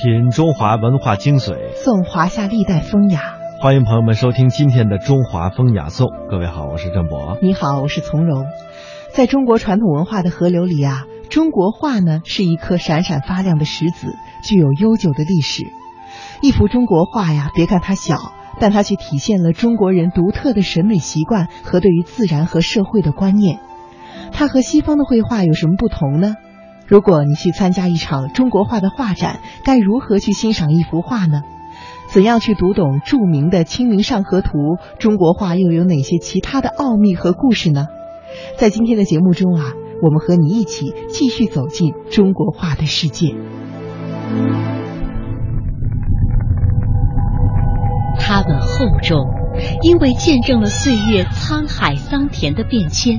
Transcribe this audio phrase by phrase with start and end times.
[0.00, 3.34] 品中华文化精髓，颂华夏历代风雅。
[3.60, 6.06] 欢迎朋友们收听今天的《中华风雅颂》。
[6.30, 7.36] 各位好，我是郑博。
[7.42, 8.44] 你好，我是从容。
[9.12, 14.14] 在中国传统文化的河流里啊，中国画呢是一颗闪闪发亮的石子，
[14.44, 15.64] 具有悠久的历史。
[16.42, 18.18] 一幅中国画呀，别看它小，
[18.60, 23.58] 但它却体现了中国人独特的审美习惯和对于自然和社会的观念。
[24.30, 26.36] 它和西方的绘画有什么不同呢？
[26.88, 31.42] 如果你去参加一场中国画的画展，该如何去欣赏一幅画呢？
[32.10, 34.48] 怎样去读懂著名的《清明上河图》？
[34.98, 37.88] 中国画又有哪些其他的奥秘和故事呢？
[38.56, 43.34] 在今天的节目中啊，我们和你一起继续走进中国画的世界。
[48.18, 49.26] 它们厚重，
[49.82, 53.18] 因为见证了岁月沧海桑田的变迁，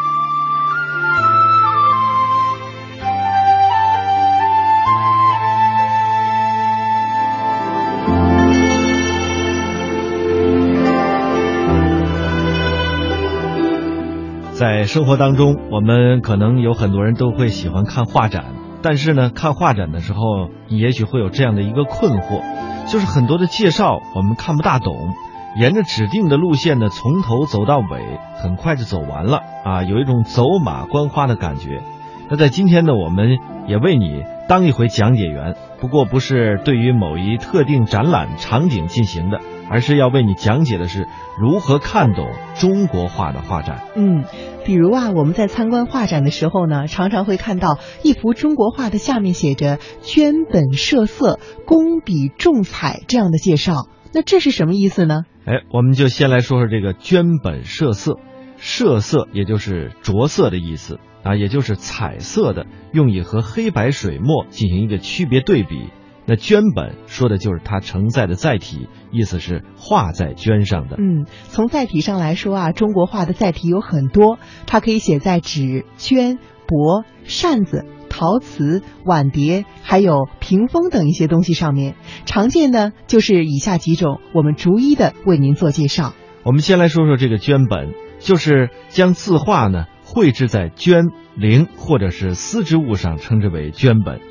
[14.61, 22.43] 在生活当中，我们可能有很多人都会喜欢看画展，但是呢，看画展的时候，你也许会有这样的一个困惑，
[22.85, 25.15] 就是很多的介绍我们看不大懂，
[25.59, 31.81] 沿着指定的路线呢，从头走到尾，很快就走完了啊，有一种走马观花的感觉。
[32.29, 39.39] 那在今天呢，我们也为你当一回讲解员，不过不是对于某一特定展览场景进行的。
[39.71, 41.07] 而是要为你讲解的是
[41.39, 42.27] 如何看懂
[42.59, 43.87] 中国画的画展。
[43.95, 44.25] 嗯，
[44.65, 53.87] 比如啊，我们在参观画展的时候呢，常常会看到一幅中国画的下面写着“绢本设色，工笔重彩”这样的介绍。
[54.13, 55.23] 那这是什么意思呢？
[55.45, 58.19] 哎，我们就先来说说这个“绢本设色”，
[58.59, 65.89] 设色也就是着色的意思啊，也就是彩色的，用以和黑白水墨进行一个区别对比。
[66.31, 70.95] 那绢本说的就是它承载的载体，意思是画在绢上的。
[70.97, 76.37] 嗯，从载体上来说啊，中国画的载体有很多，它可以写在纸、绢、
[76.69, 81.95] 帛、扇子、陶瓷、碗碟，还有屏风等一些东西上面。
[82.23, 86.13] 常见呢就是以下几种，我们逐一的为您做介绍。
[86.43, 94.21] 我们先来说说这个绢本，就是将字画呢绘制在绢、绫或者是丝织物上，称之为绢本。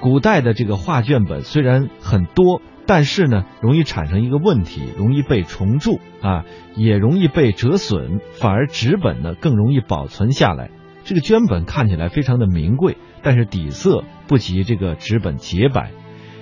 [0.00, 6.44] 古代的这个画卷本虽然很多，但是呢，容易产生一个问题，容易被重蛀啊，
[6.76, 10.70] 也容易被折损，反而纸本呢更容易保存下来。
[11.04, 15.90] 这个绢本看起来非常的名贵，但是底色不及这个纸本洁白。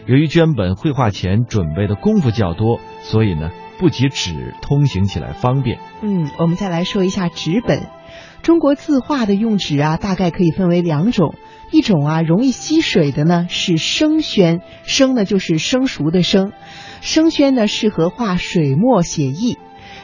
[0.07, 5.79] 由于绢本绘画前准备的功夫较多，所以呢不及纸通行起来方便。
[6.03, 7.81] 嗯，我们再来说一下纸本。
[8.45, 11.35] 中国字画的用纸啊，大概可以分为两种。
[11.73, 16.53] 一种啊容易吸水的呢是生宣，生呢就是生熟的生，
[17.01, 19.57] 生宣呢适合画水墨写意。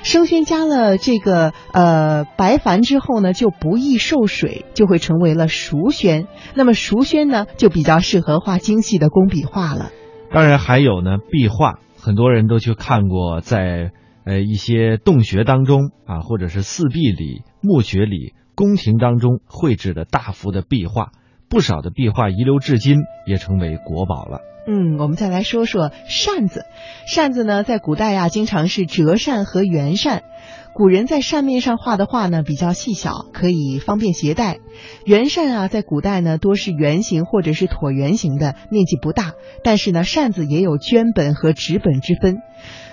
[0.03, 6.27] 生宣加了这个呃白矾之后呢就不易受水，就会成为了熟宣。
[6.55, 9.91] 那么熟宣呢就比较适合画精细的工笔画了。
[10.33, 13.91] 当然还有呢壁画，很多人都去看过，在
[14.25, 21.13] 呃一些洞穴当中啊，或者是四壁里、墓穴里、宫廷当中绘制的大幅的壁画。
[21.49, 24.41] 不少的壁画遗留至今，也成为国宝了。
[24.69, 26.65] 嗯，我们再来说说扇子。
[27.09, 30.23] 扇子呢，在古代呀，经常是折扇和圆扇。
[30.73, 34.59] 古人在扇面上画的画呢，比较细小，可以方便携带。
[35.05, 39.33] 圆扇啊，在古代呢，多是圆形或者是椭圆形的，面积不大。
[39.65, 42.37] 但是呢，扇子也有绢本和纸本之分。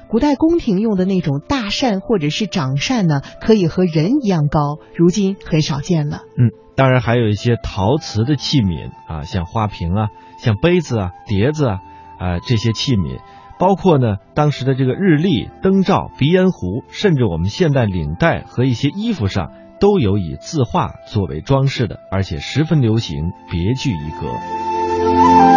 [0.10, 6.22] 古代宫廷用的那种大扇或者是掌扇呢，可以和人一样高，如今很少见了。
[6.38, 6.52] 嗯。
[6.76, 10.10] 当然，还有一些陶瓷的器皿啊，像花瓶啊，
[10.44, 11.80] 像杯子啊、碟子啊，
[12.20, 13.20] 啊这些器皿，
[13.58, 25.57] 包括呢当时的这个日历、灯罩、鼻烟壶，甚至我们现代领带和一些衣服上，都有以字画作为装饰的，而且十分流行，别具一格。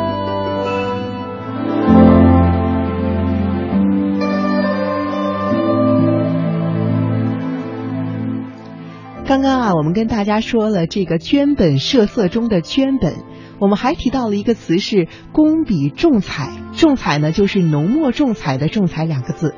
[9.31, 13.23] 刚刚啊，我们跟大家说了这个绢本设色中的绢本，
[13.59, 19.55] 我们还提到了一个词是工笔重彩，重彩呢就是浓墨重彩的重彩两个字，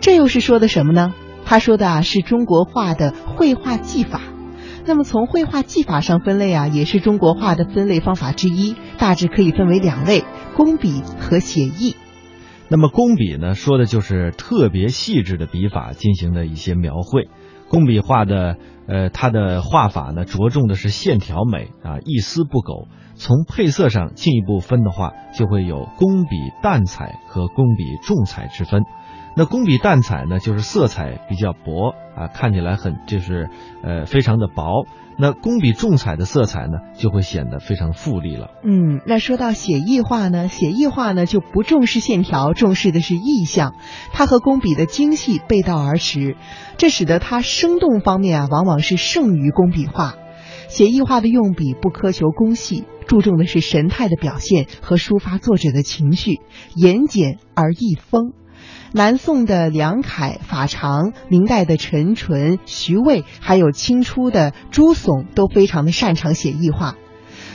[0.00, 1.12] 这又是说的什么呢？
[1.44, 4.20] 他说的啊是中国画的绘画技法。
[4.84, 10.22] 那么从绘画技法上分类啊，也是中国画的分类方法之一，大致可以分为两类：
[10.54, 11.96] 工笔和写意。
[12.68, 17.28] 那么工笔呢，说的就是特别细致的笔法进行的一些描绘。
[17.68, 22.88] 工笔画的，呃，它的画法呢，着重的是线条美啊，一丝不苟。
[23.14, 28.82] 从配色上进一步分的话，就会有工笔淡彩和工笔重彩之分。
[29.38, 33.50] 那工笔淡彩呢，就是色彩比较薄啊，看起来很就是
[33.82, 34.86] 呃非常的薄。
[35.18, 38.50] 那工笔重彩的色彩呢，就会显得非常富丽了。
[38.64, 43.74] 嗯，那说到写意画呢，写意画呢就不重视线条，重视的是意象。
[44.12, 46.36] 它和工笔的精细背道而驰，
[46.78, 50.14] 这使得它生动方面啊，往往是胜于工笔画。
[50.68, 56.40] 写意画的用笔不苛求工细，注重的是神态的表现和抒发作者的情绪，
[56.74, 58.32] 言简而意丰。
[58.92, 66.96] 南宋的梁楷、法常，明代的陈淳、徐渭，还有清初的朱悚，都非常的擅长写意画。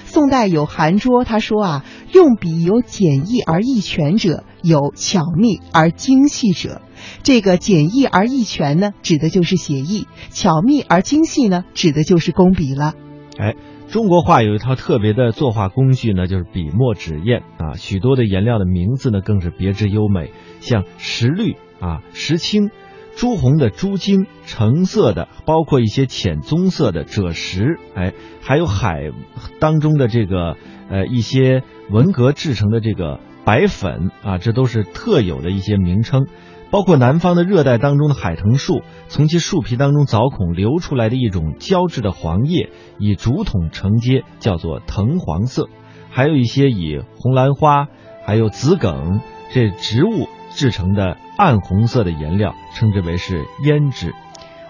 [0.05, 6.81] 宋代有韩卓，他说啊，用笔有简易而意全者，有巧密而精细者。
[7.23, 12.93] 这个简易而意全呢，指的就是写意；巧密而精细呢，指的就是工笔了。
[13.39, 13.55] 哎。
[13.91, 22.71] 中国画有一套特别的作画工具呢，就是笔墨纸砚啊，许多的颜料的名字呢更是别致优美，像石绿啊、石青、
[23.17, 29.11] 朱红的朱晶、橙色的，包括一些浅棕色的赭石，哎，还有海
[29.59, 30.55] 当中的这个
[30.89, 36.27] 呃一些文革制成的这个白粉啊，这都是特有的一些名称。
[36.71, 45.65] 包括南方的热带当中的海藤树，从其树皮当中凿孔流出来的一种胶质的黄叶，以竹筒承接，叫做藤黄色；
[46.09, 47.87] 还有一些以红兰花、
[48.25, 49.19] 还有紫梗
[49.51, 54.13] 这植物制成的暗红色的颜料，称之为是胭脂。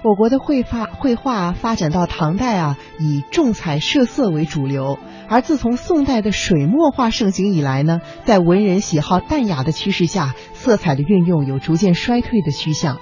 [0.04, 4.98] 我国的绘画绘画发展到唐代啊，以重彩设色为主流。
[5.30, 12.98] 而自从宋代的水墨画盛行以来呢，在文人喜好淡雅的趋势下，色彩的运用有逐渐衰退的趋向。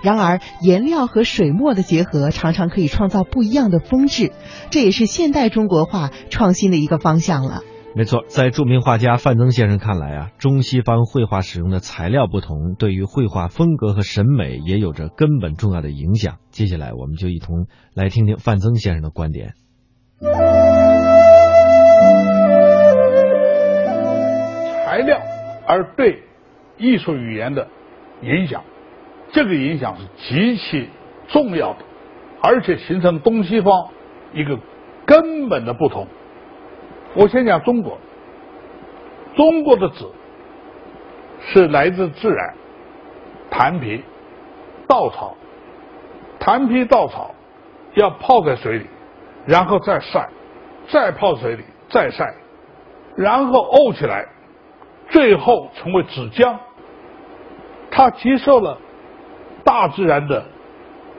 [0.00, 4.32] 然而，颜料和水墨的结合常常可以创造不一样的风致，
[4.70, 7.62] 这也是现代中国画创新的一个方向了。
[7.94, 16.36] 没错，在著名画家范曾先生看来啊，中西方绘画使用的材料不同，对于绘画风格和审美也有着根本重要的影响。
[16.50, 19.54] 接下来，我们就一同来听听范曾先生的观点。
[24.84, 25.20] 材料
[25.66, 26.22] 而对
[26.76, 27.66] 艺术语言的
[28.22, 28.62] 影响，
[29.32, 30.88] 这个影响是极其
[31.26, 31.80] 重要的，
[32.40, 33.88] 而且形成东西方
[34.34, 34.60] 一个
[35.04, 36.06] 根本的不同。
[37.14, 37.98] 我先讲中国，
[39.34, 40.06] 中国的纸
[41.40, 42.54] 是来自自然，
[43.50, 44.02] 檀皮、
[44.86, 45.34] 稻草，
[46.38, 47.34] 檀皮、稻草
[47.94, 48.86] 要泡在水里，
[49.46, 50.28] 然后再晒，
[50.90, 52.34] 再泡水里，再晒，
[53.16, 54.26] 然后沤起来，
[55.08, 56.56] 最后成为纸浆。
[57.90, 58.78] 它接受了
[59.64, 60.44] 大自然的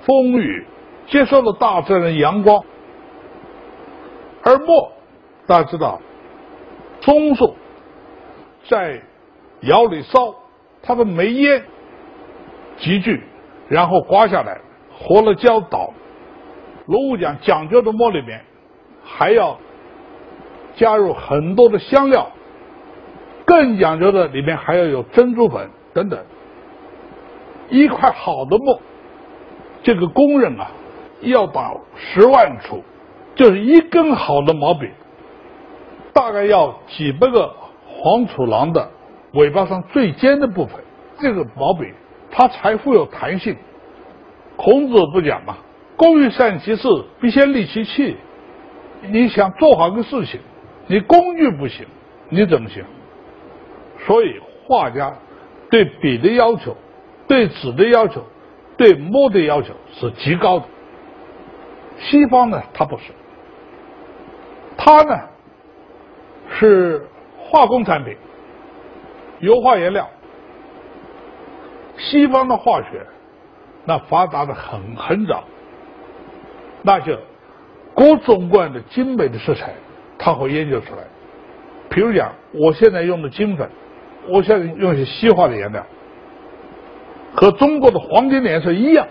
[0.04, 0.66] 风雨，
[1.08, 2.64] 接受了大自然的阳光，
[4.44, 4.94] 而墨。
[5.50, 6.00] 大家知道，
[7.02, 7.56] 松树
[8.68, 9.02] 在
[9.62, 10.36] 窑里烧，
[10.84, 11.64] 它的煤烟
[12.78, 13.24] 集聚，
[13.68, 15.92] 然后刮下来，活了焦倒。
[16.86, 18.42] 如果讲讲究的墨里面，
[19.04, 19.58] 还要
[20.76, 22.30] 加入很多的香料，
[23.44, 26.24] 更讲究的里面还要有珍珠粉等等。
[27.70, 28.80] 一块好的墨，
[29.82, 30.70] 这个工人啊，
[31.22, 32.84] 要打十万处，
[33.34, 34.88] 就是一根好的毛笔。
[36.20, 37.50] 大概要几百个
[37.88, 38.92] 黄鼠狼的
[39.36, 40.76] 尾巴上最尖的部分，
[41.18, 41.94] 这个毛笔
[42.30, 43.56] 它才富有弹性。
[44.58, 45.56] 孔子不讲嘛
[45.96, 46.90] ，“工欲善其事，
[47.22, 48.18] 必先利其器。”
[49.10, 50.42] 你想做好个事情，
[50.88, 51.88] 你工具不行，
[52.28, 52.84] 你怎么行？
[54.06, 55.16] 所以画家
[55.70, 56.76] 对笔的要求、
[57.30, 58.22] 对纸的要求、
[58.76, 60.66] 对墨的要求是极高的。
[61.98, 63.04] 西方呢，它不是，
[64.76, 65.18] 它呢。
[66.60, 68.18] 是化工产品，
[69.40, 70.10] 油画颜料
[71.98, 73.06] 西方的化学
[73.86, 75.46] 那发达的很很早，
[76.82, 77.18] 那就
[77.96, 79.74] 各种各样的精美的色彩，
[80.18, 81.02] 他会研究出来。
[81.90, 83.70] 比如讲，我现在用的金粉，
[84.28, 85.86] 我现在用一些西化的颜料，
[87.34, 89.08] 和中国的黄金的颜色一样，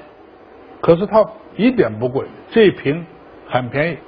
[0.83, 1.25] 可是它
[1.57, 3.07] 一点不贵，这一瓶
[3.49, 3.99] 很便宜。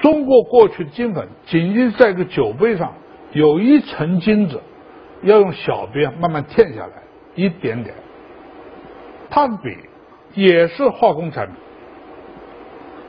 [0.00, 2.94] 中国过去的金粉，仅仅在一个酒杯上
[3.32, 4.60] 有一层金子，
[5.22, 6.92] 要用小鞭慢慢舔下来，
[7.34, 7.94] 一点点。
[9.30, 9.76] 它的笔
[10.34, 11.56] 也是化工产品，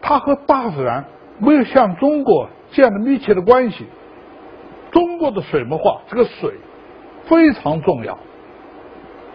[0.02, 1.06] 它和大自然
[1.38, 3.86] 没有像中国这样的密切的关系。
[4.92, 6.56] 中国的水墨画，这个水
[7.28, 8.18] 非常重要。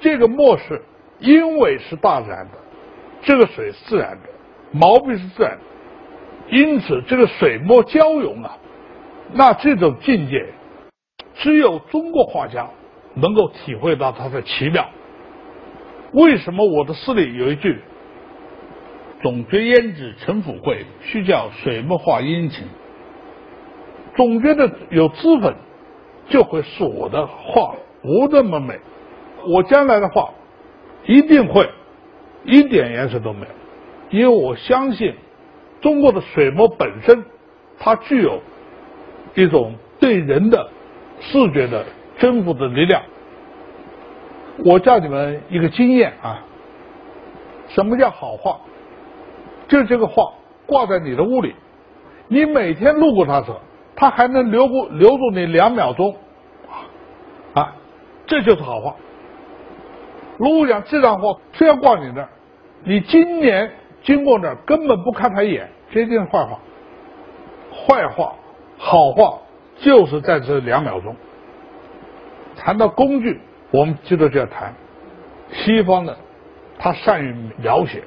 [0.00, 0.82] 这个墨是
[1.20, 2.58] 因为是大自然的，
[3.22, 4.28] 这个水是自然的，
[4.72, 5.58] 毛笔是自然的，
[6.50, 8.58] 因此这个水墨交融啊，
[9.32, 10.46] 那这种境界，
[11.34, 12.68] 只有中国画家
[13.14, 14.86] 能够体会到它的奇妙。
[16.12, 17.80] 为什么我的诗里有一句
[19.22, 22.64] “总觉胭脂成腐慧，须教水墨画殷勤”。
[24.14, 25.56] 总觉得有脂粉，
[26.28, 28.78] 就会使我的画不那么美。
[29.48, 30.30] 我将来的画
[31.04, 31.68] 一定会
[32.44, 35.14] 一点颜色都没有，因为我相信
[35.84, 37.22] 中国的水墨本身，
[37.78, 38.40] 它具有
[39.34, 40.66] 一种对人的
[41.20, 41.84] 视觉的
[42.16, 43.02] 征服的力量。
[44.64, 46.42] 我教你们一个经验啊，
[47.68, 48.56] 什么叫好画？
[49.68, 50.32] 就这个画
[50.64, 51.54] 挂在你的屋里，
[52.28, 53.52] 你每天路过它时。
[53.94, 56.16] 它还能留过留住你两秒钟，
[57.52, 57.76] 啊，
[58.26, 58.96] 这就是好画。
[60.38, 62.28] 如果讲这张画非要挂你那儿，
[62.82, 63.70] 你今年
[64.04, 66.60] 经过那儿根本不看他一眼，这定是坏画。
[67.72, 68.34] 坏话，
[68.78, 69.38] 好话
[69.78, 71.16] 就是在这两秒钟。
[72.56, 73.40] 谈到工具，
[73.72, 74.72] 我们接着就要谈
[75.50, 76.16] 西方的，
[76.78, 78.04] 他善于描写，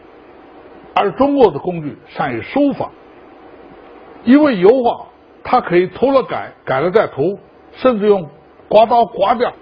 [0.95, 2.89] 而中国的工具善于书法，
[4.23, 5.05] 因为油画。
[5.49, 7.39] 他可以涂了改，改了再涂，
[7.71, 8.29] 甚至用
[8.67, 9.53] 刮刀刮掉。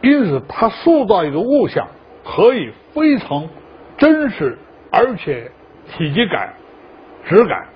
[0.00, 1.88] 因此，他塑造一个物象
[2.24, 3.48] 可以非常
[3.98, 4.56] 真实，
[4.92, 5.50] 而且
[5.88, 6.54] 体积感、
[7.24, 7.68] 质感。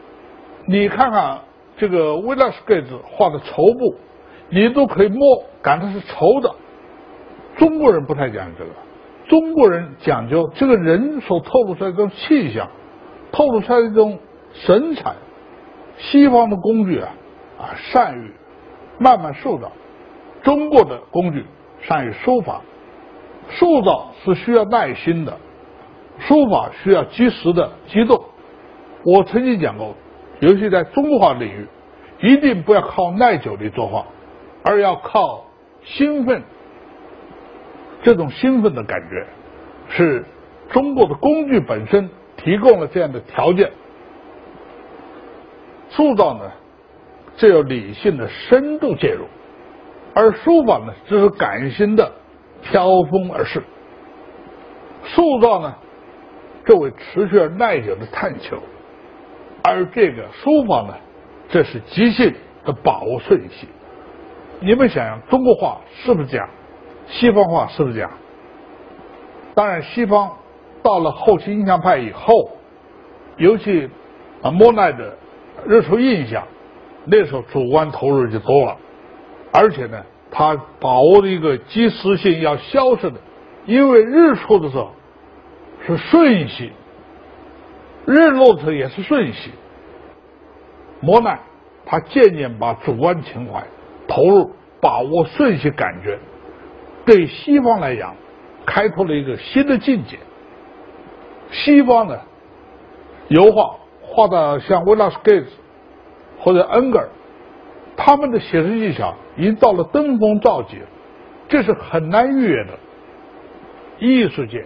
[0.68, 1.40] 你看看
[1.76, 3.96] 这个威拉斯盖兹画的绸布，
[4.50, 6.54] 你都可以摸，感它是绸的。
[7.56, 8.70] 中国人不太讲究这个，
[9.28, 12.68] 中国人讲究这个人所透露出来的气象，
[13.32, 14.18] 透露出来的这种
[14.52, 15.14] 神采。
[15.98, 17.14] 西方的工具啊，
[17.58, 18.34] 啊，善于
[18.98, 19.68] 慢慢塑造；
[20.42, 21.46] 中国的工具
[21.80, 22.60] 善于书法，
[23.48, 25.38] 塑造是需要耐心的，
[26.18, 28.24] 书法需要及时的激动。
[29.04, 29.94] 我曾经讲过，
[30.40, 31.68] 尤其在中国画领域，
[32.20, 34.06] 一定不要靠耐久力作画，
[34.64, 35.44] 而要靠
[35.84, 36.42] 兴奋。
[38.02, 39.26] 这种兴奋的感觉，
[39.88, 40.24] 是
[40.70, 43.70] 中国的工具本身提供了这样的条件。
[45.88, 46.52] 塑造呢，
[47.36, 49.24] 这有理性的深度介入，
[50.14, 52.12] 而书法呢，只是感性的
[52.62, 53.62] 飘风而逝。
[55.04, 55.74] 塑造呢，
[56.66, 58.58] 这为持续而耐久的探求，
[59.62, 60.94] 而这个书法呢，
[61.48, 63.66] 这是即兴的把握瞬息。
[64.60, 66.48] 你们想想，中国画是不是这样？
[67.06, 68.10] 西方画是不是这样？
[69.54, 70.36] 当然，西方
[70.82, 72.50] 到了后期印象派以后，
[73.38, 73.88] 尤其
[74.42, 75.16] 啊莫奈的。
[75.66, 76.46] 日出印象，
[77.06, 78.76] 那时候主观投入就多了，
[79.50, 83.18] 而且呢，他把握的一个即时性要消失的，
[83.64, 84.92] 因为日出的时候
[85.86, 86.72] 是顺序，
[88.06, 89.50] 日落的时候也是顺序。
[91.00, 91.38] 莫奈
[91.84, 93.62] 他渐渐把主观情怀
[94.08, 96.18] 投入，把握顺序感觉，
[97.04, 98.14] 对西方来讲，
[98.64, 100.18] 开拓了一个新的境界。
[101.50, 102.20] 西方呢，
[103.28, 103.76] 油画。
[104.08, 105.48] 画的像威拉斯盖兹
[106.38, 107.08] 或者恩格尔，
[107.96, 110.78] 他们的写实技巧已经到了登峰造极，
[111.48, 112.78] 这是很难逾越的。
[113.98, 114.64] 艺术界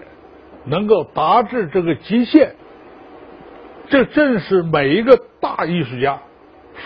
[0.64, 2.52] 能够达至这个极限，
[3.88, 6.20] 这正是每一个大艺术家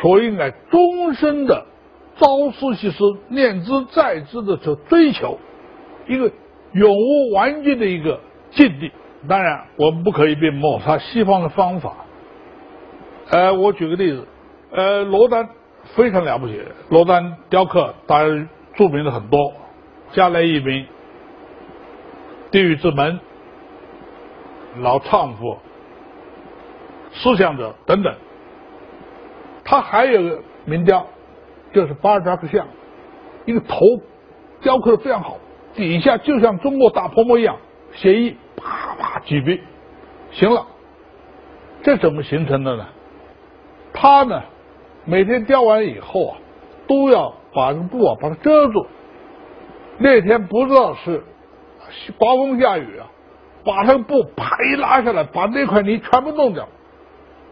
[0.00, 1.66] 所应该终身的
[2.16, 5.38] 朝思夕思、念之在之的这追求，
[6.06, 6.30] 一个
[6.72, 8.90] 永无完尽的一个境地。
[9.28, 11.96] 当然，我们不可以被抹杀西方的方法。
[13.30, 14.26] 呃，我举个例子，
[14.70, 15.48] 呃，罗丹
[15.96, 18.28] 非常了不起，罗丹雕刻大家
[18.74, 19.40] 著名的很多，
[20.12, 20.82] 《加来一名》
[22.50, 23.12] 《地狱之门》
[24.80, 25.46] 《老丈夫》
[27.12, 28.14] 《思想者》等等。
[29.64, 31.06] 他还有个名雕，
[31.72, 32.66] 就是巴尔扎克像，
[33.46, 33.78] 一个头
[34.60, 35.38] 雕刻的非常好，
[35.74, 37.56] 底下就像中国大泼墨一样，
[37.92, 39.60] 写意啪啪几笔，
[40.32, 40.66] 行了。
[41.82, 42.86] 这怎么形成的呢？
[43.92, 44.42] 他呢，
[45.04, 46.36] 每天雕完以后啊，
[46.86, 48.86] 都要把这个布啊把它遮住。
[49.98, 51.22] 那天不知道是
[52.18, 53.06] 刮风下雨啊，
[53.64, 56.68] 把这个布啪一拉下来，把那块泥全部弄掉。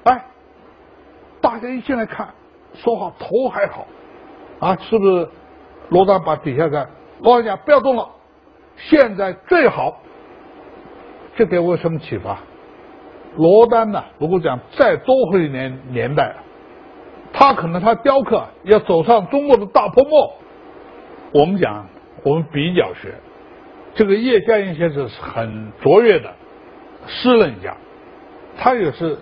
[0.05, 0.25] 哎，
[1.41, 2.29] 大家一进来看，
[2.75, 3.87] 说话头还好
[4.61, 5.29] 啊，是不是？
[5.89, 6.89] 罗丹把底下的，
[7.23, 8.09] 我跟你讲，不要动了，
[8.77, 9.99] 现在最好。
[11.37, 12.39] 这给我什么启发？
[13.37, 14.05] 罗丹呢？
[14.19, 16.35] 如果讲再多回年年代，
[17.33, 20.35] 他可能他雕刻要走上中国的大泡沫。
[21.33, 21.87] 我们讲，
[22.23, 23.15] 我们比较学，
[23.95, 26.33] 这个叶嘉莹先生是很卓越的
[27.07, 27.77] 诗人家，
[28.59, 29.19] 他也是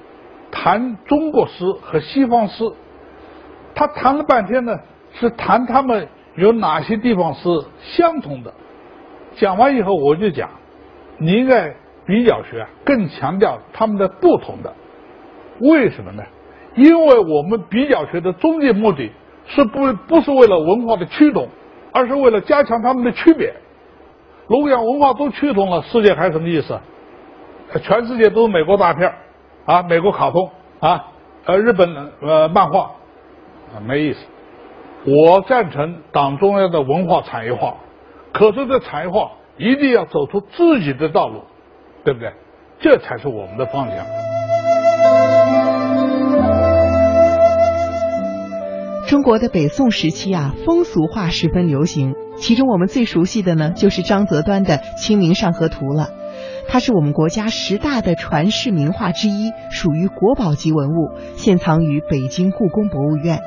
[0.50, 2.64] 谈中国诗和西方诗，
[3.74, 4.76] 他谈了半天呢，
[5.12, 7.48] 是谈他们有哪些地方是
[7.80, 8.52] 相同的。
[9.36, 10.50] 讲完以后，我就讲，
[11.18, 11.74] 你应该。
[12.06, 14.74] 比较学更强调他们的不同的，
[15.60, 16.24] 为什么呢？
[16.74, 19.12] 因为我们比较学的终极目的
[19.46, 21.48] 是不不是为了文化的趋同，
[21.92, 23.54] 而是为了加强他们的区别。
[24.50, 26.76] 如果讲文化都趋同了，世界还什么意思？
[27.85, 29.14] 全世界都是美国大片
[29.64, 31.07] 啊，美国卡通啊，
[31.45, 32.90] 呃，日本呃漫画
[33.73, 34.19] 啊，没意思。
[35.07, 37.76] 我赞成党中央的文化产业化，
[38.33, 41.42] 可是这产业化一定要走出自己的道路。
[42.02, 42.33] 对不对？
[42.80, 43.99] 这才是我们的方向。
[49.07, 56.11] 中国的北宋时期啊，风俗画十分流行，其中我们最熟悉的呢，就是张择端的《清明上河图》了。
[56.68, 63.38] 它是我们国家十大的传世名画之一，属于国宝级文物，现藏于北京故宫博物院。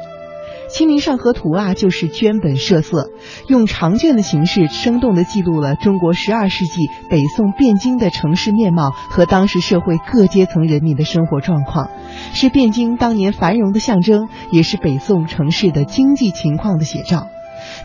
[0.76, 3.10] 《清明上河图》啊，就是绢本设色，
[3.48, 11.90] 用长卷的形式，生动地记录了中国十二世纪北宋汴京的城市面貌和当时社会各阶层人民的生活状况，
[12.34, 17.28] 是汴京当年繁荣的象征，也是北宋城市的经济情况的写照。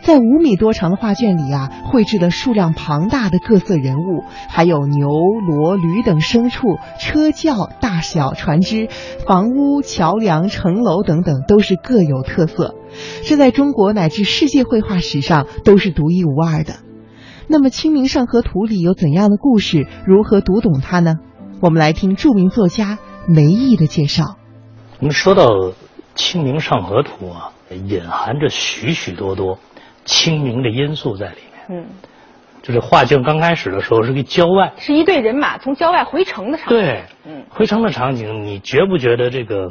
[0.03, 8.89] 在五米多长的画卷里啊，绘制了数量庞大的各色人物，还有牛、骡、驴等牲畜、车轿、大小船只、
[9.27, 12.75] 房屋、桥梁、城楼等等，都是各有特色。
[13.25, 16.77] 这在中国乃至世界绘画史上都是独一无二的。
[17.47, 19.87] 那么，《清明上河图》里有怎样的故事？
[20.07, 21.17] 如何读懂它呢？
[21.61, 24.37] 我们来听著名作家梅毅的介绍。
[25.01, 25.47] 我们说到
[26.15, 29.59] 《清明上河图》啊，隐含着许许多多。
[30.09, 31.37] 清明的因素在里
[31.68, 31.87] 面，嗯，
[32.62, 39.71] 就是画卷刚开始的时候是个郊外，是一队人马从郊外回城的场景，对，嗯，回城的场景，你觉不觉得这个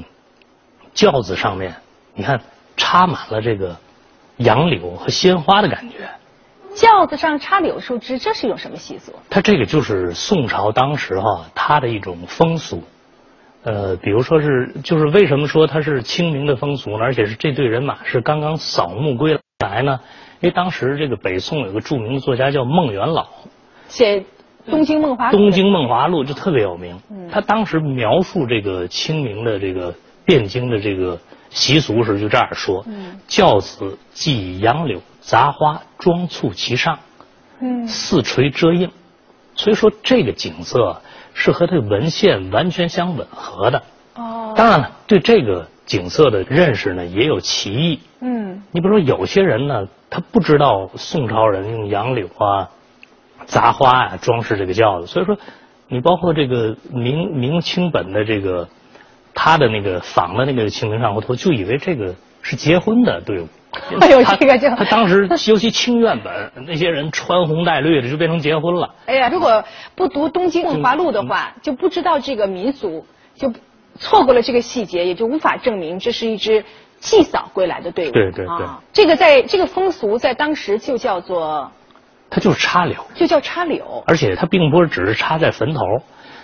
[0.94, 1.74] 轿子上面，
[2.14, 2.40] 你看
[2.76, 3.76] 插满了这个
[4.38, 6.08] 杨柳和鲜花的感觉？
[6.76, 9.12] 轿子上插柳树枝，这是一种什么习俗？
[9.32, 12.84] 它这个就是宋朝当时哈，它的一种风俗，
[13.64, 16.98] 呃，比如说是，就是为什么说它是清明的风俗呢？
[17.02, 20.00] 而且是这队人马是刚刚扫墓归来呢？
[20.40, 23.28] 因为当时这个北宋有个著名的作家叫孟元老，
[23.88, 24.20] 写
[24.70, 25.38] 《东京梦华录》。
[25.42, 27.00] 《东京梦华录》就特别有名。
[27.32, 29.94] 他当时描述这个清明的这个
[30.28, 31.20] 汴京的这个
[31.50, 32.86] 习俗时，就这样说：
[33.28, 37.00] 教子系杨柳杂花装簇其上，
[37.88, 38.92] 四垂遮映。
[39.56, 41.02] 所以说这个景色
[41.34, 43.82] 是和这文献完全相吻合的。
[44.14, 44.54] 哦。
[44.56, 48.00] 当然了，对这个景色的认识呢，也有歧义。
[48.22, 48.62] 嗯。
[48.72, 49.88] 你比如说，有些人呢。
[50.10, 52.70] 他不知道宋朝人用杨柳啊、
[53.46, 55.38] 杂花啊装饰这个轿子，所以说，
[55.90, 58.70] 你包括这个明明清本的这个
[59.34, 63.48] 他的那个仿的那个《清明上河图》，就以为这个是结婚的队伍。
[64.00, 68.96] 哎呦，这个就他当时尤其清苑本那些人穿红戴绿的，就变成结婚了。
[69.08, 73.52] 哎呀，如果不读《东京梦华录》的话，就不知道这个民俗，就
[73.98, 76.64] 错过了这个细节，也就无法证明这是一支。
[77.00, 81.72] 祭扫归来的队伍，对对对，这个在这个风俗在当时就叫做，
[82.28, 85.82] 它就是插柳，就叫插柳，而且它并不是只是插在坟头，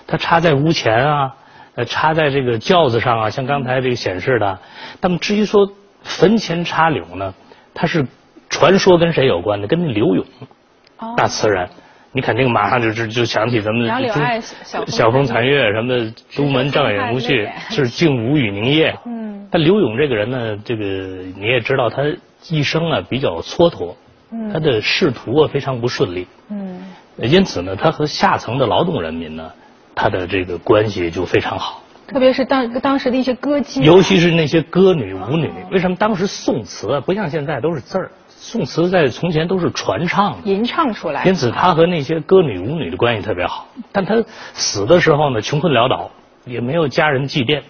[0.05, 1.33] 它插在屋前啊，
[1.73, 4.59] 呃，插在这个轿子上啊，像刚才这个显示的。
[5.01, 5.67] 那么至于说
[6.03, 7.33] 坟前插柳呢，
[7.73, 8.05] 它是
[8.47, 9.67] 传说跟谁有关的？
[9.67, 10.23] 跟那刘永，
[11.17, 11.67] 大词人。
[12.13, 13.89] 你肯定马上就就就想起咱们
[14.87, 18.95] 小风残月什么的，都门障眼无绪，是静无语凝噎。
[19.05, 20.83] 嗯，但刘勇这个人呢，这个
[21.35, 22.03] 你也知道，他
[22.49, 23.95] 一生啊比较蹉跎，
[24.53, 26.27] 他的仕途啊非常不顺利。
[26.49, 26.81] 嗯，
[27.17, 29.51] 因此呢，他和下层的劳动人民呢，
[29.95, 31.82] 他的这个关系就非常好。
[32.07, 38.11] 特别是当当时的一些歌姬，尤其是那些歌女舞女，为什么当时宋词啊不像现在都是字儿？
[38.27, 41.23] 宋词在从前都是传唱，吟唱出来。
[41.23, 43.67] 因此他和那些歌女舞女的关系特别好。
[43.93, 44.21] 但他
[44.53, 46.11] 死的时候呢，穷困潦倒，
[46.45, 47.61] 也没有家人祭奠，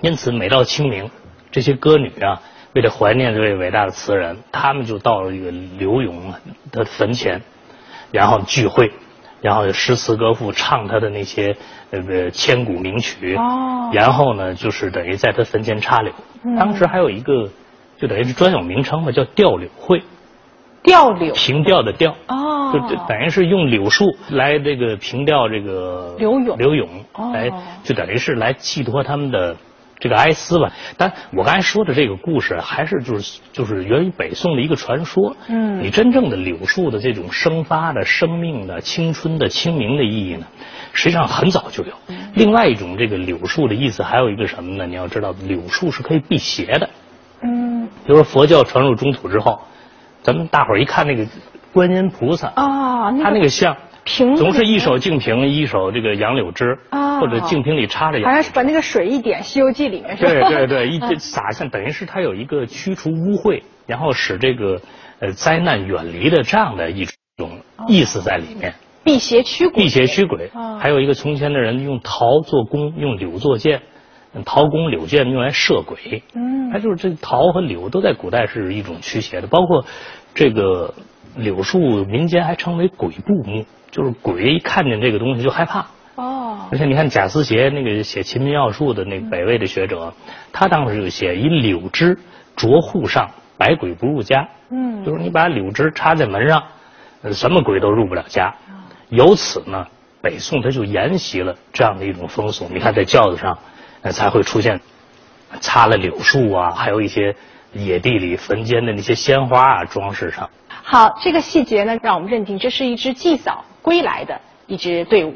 [0.00, 1.10] 因此每到清明，
[1.50, 2.40] 这些歌女啊，
[2.72, 6.32] 为了怀念这位伟大的词人，他们就到了这个刘永
[6.70, 7.42] 的坟前，
[8.10, 8.92] 然后聚会。
[9.42, 11.54] 然后诗词歌赋唱他的那些
[11.90, 16.12] 呃千古名曲，哦，然后呢就是等于在他坟前插柳。
[16.56, 17.50] 当时还有一个，
[17.98, 20.02] 就等于是专有名称嘛，叫吊柳会。
[20.82, 21.34] 吊柳。
[21.34, 22.16] 凭吊的吊。
[22.28, 22.72] 哦。
[22.72, 26.56] 就等于是用柳树来这个凭吊这个柳永。
[26.56, 26.88] 柳永。
[27.34, 27.50] 来
[27.82, 29.56] 就等于是来寄托他们的。
[30.02, 35.36] 这个哀思吧，但我刚才说的这个故事，还是就是就是源于北宋的一个传说。
[35.46, 40.44] 嗯，你真正的柳树的这种生发的生命的青春的清明的意义呢，
[40.92, 41.92] 实际上很早就有。
[42.34, 44.86] 另外一种这个柳树的意思还有一个什么呢？
[44.88, 46.90] 你要知道，柳树是可以辟邪的。
[47.42, 49.60] 嗯，比如说佛教传入中土之后，
[50.20, 51.24] 咱们大伙儿一看那个
[51.72, 53.76] 观音菩萨啊，他那个像。
[54.04, 56.76] 瓶总是一手净瓶，一手这个杨柳枝，
[57.22, 58.20] 或者净瓶里插着。
[58.24, 60.48] 好像是把那个水一点，《西游记》里面是吧？
[60.48, 64.80] 对对对， 一洒下，等于是它有一个驱除污秽，然后使这个
[65.20, 67.06] 呃灾难远离的这样的一
[67.36, 68.74] 种意思在里面。
[69.04, 69.84] 辟邪驱鬼。
[69.84, 70.50] 辟邪驱鬼。
[70.80, 73.82] 还有一个从前的人用桃做弓，用柳做箭，
[74.44, 76.24] 桃弓柳箭用来射鬼。
[76.34, 76.72] 嗯。
[76.72, 79.84] 它就是这桃和柳都在古代是一种驱邪的，包括
[80.34, 80.94] 这个
[81.36, 83.64] 柳树，民间还称为鬼步木。
[83.90, 90.12] 就是鬼一看见这个东西就害怕哦，而且你看贾思勰那个写《秦民要术》的那北魏的学者，
[90.52, 92.18] 他当时就写以柳枝
[92.54, 94.46] 着户上，百鬼不入家。
[94.70, 96.62] 嗯，就是你把柳枝插在门上，
[97.32, 98.54] 什么鬼都入不了家。
[99.08, 99.86] 由此呢，
[100.20, 102.68] 北宋他就沿袭了这样的一种风俗。
[102.72, 103.58] 你看在轿子上，
[104.10, 104.80] 才会出现
[105.60, 107.34] 插了柳树啊，还有一些
[107.72, 110.50] 野地里坟间的那些鲜花啊装饰上。
[110.68, 113.64] 好，这个细节呢，让我们认定这是一支祭扫。
[113.82, 115.34] 归来的一支队伍，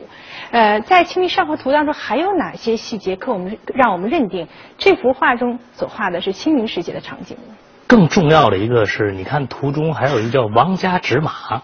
[0.56, 7.54] 呃，在《清明上河图》当中还有哪些细节可我们让我们认定这幅画中所画的是清明时节的场景呢？
[7.86, 11.60] 更重要的一个是，你看图中还有一个叫王家纸马，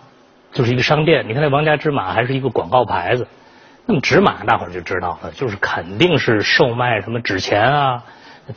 [0.52, 1.26] 就是一个商店。
[1.26, 3.26] 你看那王家纸马还是一个广告牌子。
[3.86, 8.02] 那么纸马大伙儿就知道了，就是肯定是售卖什么纸钱啊、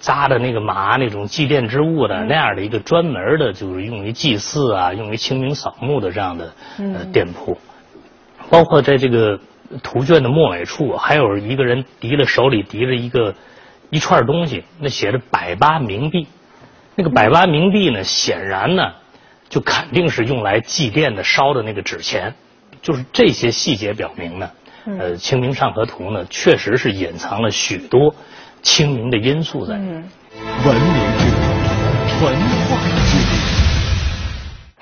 [0.01, 7.57] 扎的那个麻那种祭奠之物的那样的一个专门的，就是用于祭祀啊、用于清明扫墓的这样的呃店铺。
[8.49, 9.39] 包括在这个
[9.83, 13.35] 图卷的末尾处，还有一个人提了手里提着一个
[13.89, 16.27] 一串东西，那写着百八冥币。
[16.95, 18.93] 那个百八冥币呢，显然呢，
[19.49, 22.33] 就肯定是用来祭奠的烧的那个纸钱。
[22.81, 24.49] 就是这些细节表明呢，
[24.85, 28.15] 呃，《清明上河图》呢，确实是隐藏了许多
[28.61, 29.73] 清明的因素在。
[29.73, 32.35] 文明之文
[32.69, 33.04] 化。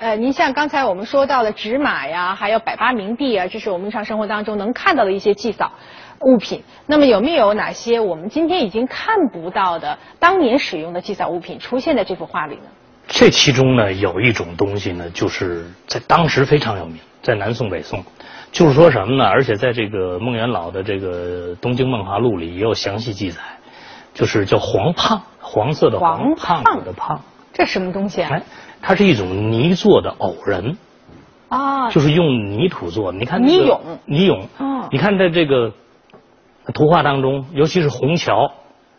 [0.04, 5.72] 呃，您像刚才我们说到的纸马呀，还有百八冥币啊，这是我们日常生活当中能看到的一些祭扫
[6.20, 6.62] 物品。
[6.84, 12.64] 那么有没有哪些我们今天已经看不到的当年使用的祭扫物品出现在这幅画里呢？
[13.08, 18.04] 这其中呢，有一种东西呢，就是在当时非常有名，在南宋、北宋，
[18.52, 19.24] 就是说什么呢？
[19.24, 23.40] 而且在这个孟元老的这个《东京梦华录》里也有详细记载，
[24.12, 27.22] 就是叫黄胖，黄色的黄，胖子的胖。
[27.54, 28.42] 这什么东西啊？
[28.82, 30.76] 它是一种泥做的偶人，
[31.48, 33.12] 啊，就是用泥土做。
[33.12, 34.42] 你看泥俑，泥俑。
[34.58, 35.72] 嗯，你看在这个
[36.74, 38.52] 图画当中，尤其是虹桥，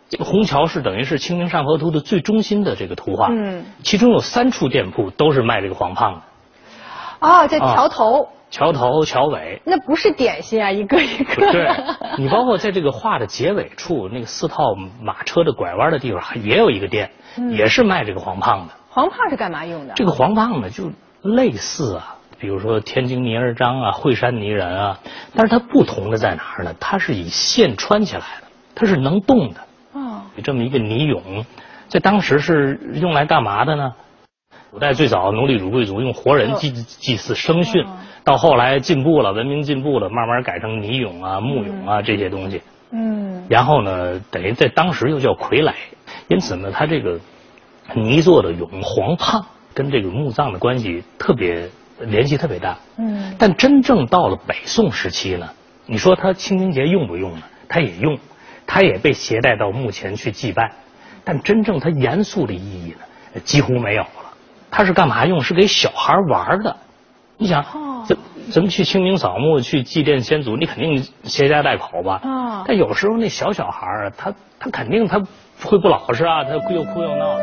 [0.10, 3.28] 这个虹桥是等于是《清明上河图》的最中心的这个图画。
[3.30, 6.22] 嗯，其中有三处店铺都是卖这个黄胖的。
[7.20, 8.30] 哦，在桥头。
[8.50, 9.62] 桥头、桥尾。
[9.66, 11.52] 那不是点心啊，一个一个。
[11.52, 11.70] 对，
[12.18, 17.12] 你包括在这个画的结尾处，那个四套马车的拐弯的地方，也有一个店，
[17.52, 18.74] 也是卖这个黄胖的。
[18.90, 19.94] 黄胖是干嘛用的？
[19.96, 25.00] 这个黄胖呢，就类似啊，比如说天津泥人张啊、惠山泥人啊，
[25.36, 26.74] 但是它不同的在哪儿呢？
[26.80, 29.60] 它是以线穿起来的，它是能动的。
[29.94, 31.46] 哦，有这么一个泥俑，
[31.90, 33.94] 在当时是用来干嘛的呢？
[34.72, 37.86] 古代最早奴隶主贵族用活人祭祭祀生训，
[38.26, 42.62] 到后来进步了，文明进步了，慢慢改成泥俑啊、木俑啊这些东西。
[42.92, 45.74] 嗯，然后呢，等于在当时又叫傀儡，
[46.28, 47.18] 因此呢，它这个。
[47.94, 55.48] 泥做的俑黄胖跟这个墓葬的关系特别联系特别大，嗯，但真正到了北宋时期呢，
[55.86, 57.44] 你说它清明节用不用呢？
[57.70, 58.18] 它也用，
[58.66, 60.72] 它也被携带到墓前去祭拜，
[61.24, 62.96] 但真正它严肃的意义
[63.34, 64.34] 呢，几乎没有了。
[64.72, 65.40] 它是干嘛用？
[65.42, 66.76] 是给小孩玩的。
[67.38, 67.66] 你想，
[68.06, 68.18] 怎
[68.50, 72.22] 怎么去清明扫墓，去祭奠先祖，你肯定携家带口吧。
[72.24, 72.64] 啊。
[72.66, 77.38] 但有时候那小小孩，他他肯定他会不老实啊，他哭又哭又闹。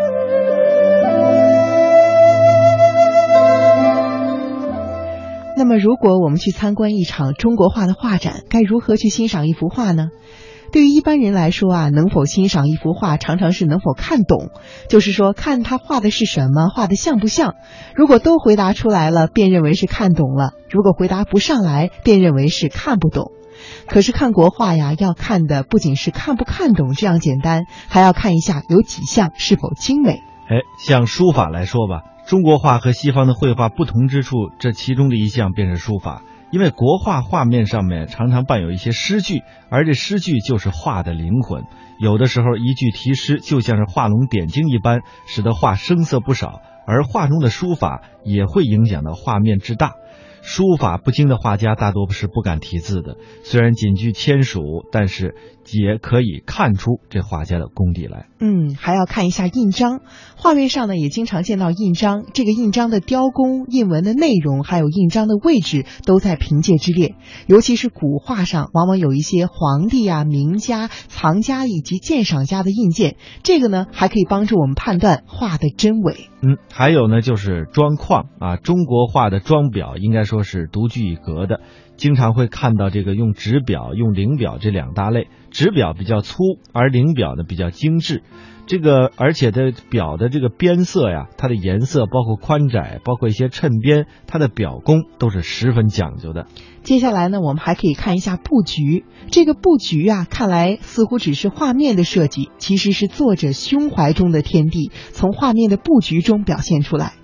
[5.59, 10.09] 那么如果我们去参观一场中国画的画展，该如何去欣赏一幅画呢？
[10.73, 14.49] 对于一般人来说啊，能否欣赏一幅画，常常是能否看懂，
[14.89, 17.55] 就是说看他画的是什么，画的像不像。
[17.95, 23.33] 如果都回答出来了，便认为是看懂了；如果回答不上来，便认为是看不懂。
[23.87, 30.21] 可是看国画呀，要看的不仅是看不看懂这样简单，还要看一下有几项是否精美。
[30.49, 36.23] 哎，像书法来说吧，中国画和西方的绘画不同之处，这其中的一项便是书法。
[36.53, 41.65] 因为国画画面上面常常伴有一些诗句，而这诗句就是画的灵魂。
[41.99, 46.61] 有的时候一句题诗就像是画龙点睛一般，使得画生色不少。
[46.87, 49.95] 而画中的书法也会影响到画面之大。
[50.43, 55.35] 书法不精的画家大多是不敢题字的，虽然仅具签署，但是
[55.71, 58.27] 也可以看出这画家的功底来。
[58.41, 60.01] 嗯，还要看一下印章，
[60.37, 67.15] 画面上呢也经常见到印章，这个印章的雕工、印文的内容，还有印章的位置，都在凭借之列。
[67.47, 76.29] 尤其是古画上，往往有一些皇帝啊、名家、藏家以及鉴赏家的印鉴，这个呢还可以帮助我们判断画的真伪。
[76.45, 81.61] 嗯，还有呢就是装框啊，中国画的装裱应该说是独具一格的，
[81.97, 86.43] 经常会看到这个用纸表、用灵表这两大类，纸表比较粗，
[86.73, 88.23] 而灵表呢比较精致。
[88.65, 96.47] 这个而且的表的这个边色呀，它的颜色包括宽窄，包括一些衬边，它的表工都是十分讲究的。
[96.83, 99.05] 接下来呢，我们还可以看一下布局。
[99.31, 107.15] 这个布局啊，看来似乎只是画面的设计，其实是作者胸怀中的天地，从画面的布局中表现出来。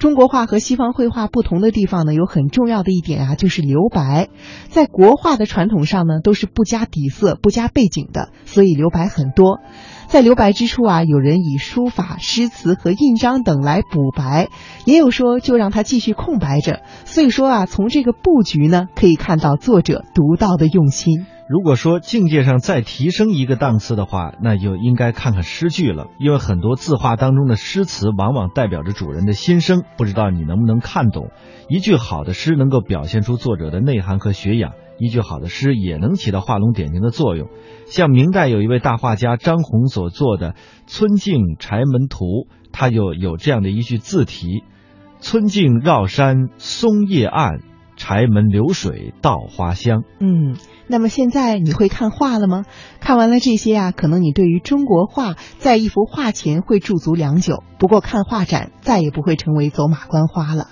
[0.00, 4.28] 中国画和西方绘画不同的地方呢，有很重要的一点啊，就是留白。
[4.70, 9.60] 在国画的传统上呢，都是不加底色、不加背景的，所以留白很多。
[10.06, 14.48] 在留白之处啊，有人以书法、诗词和印章等来补白，
[14.86, 16.80] 也有说就让它继续空白着。
[17.04, 21.26] 所以说啊，从这个布局呢，可以看到作者独到的用心。
[21.50, 31.32] 如果说境界上再提升一个档次的话，那就应该看看诗句了，因为很多字画当中的诗词往往代表着主人的心声，不知道你能不能看懂。
[31.68, 34.74] 一句好的诗能够表现出作者的内涵和学养。
[35.00, 37.48] 一句好的诗也能起到画龙点睛的作用，
[37.86, 40.52] 像明代有一位大画家张宏所作的
[40.86, 42.26] 《村径柴门图》，
[42.70, 44.62] 他就有这样的一句字题
[45.18, 47.60] ：“村径绕山松叶暗，
[48.00, 52.64] 柴门流水稻花香。”嗯，那么现在你会看画了吗？
[52.98, 60.70] 看完了这些啊，可能你对于中国画在一幅画前会驻足良久，不过看画展再也不会成为走马观花了。